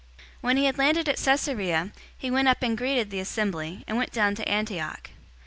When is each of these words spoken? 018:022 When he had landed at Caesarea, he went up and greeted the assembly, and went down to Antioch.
018:022 0.17 0.25
When 0.41 0.57
he 0.57 0.65
had 0.65 0.77
landed 0.79 1.07
at 1.07 1.19
Caesarea, 1.23 1.91
he 2.17 2.31
went 2.31 2.47
up 2.47 2.63
and 2.63 2.75
greeted 2.75 3.11
the 3.11 3.19
assembly, 3.19 3.83
and 3.87 3.97
went 3.97 4.11
down 4.11 4.33
to 4.33 4.49
Antioch. 4.49 5.11